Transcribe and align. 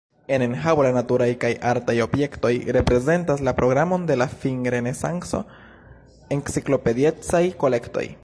En 0.35 0.43
enhavo 0.43 0.83
la 0.85 0.91
naturaj 0.93 1.25
kaj 1.43 1.51
artaj 1.71 1.95
objektoj 2.05 2.51
reprezentas 2.77 3.43
la 3.49 3.53
programon 3.61 4.09
de 4.13 4.17
la 4.23 4.27
finrenesanco-enciklopediecaj 4.45 7.43
kolektoj. 7.65 8.07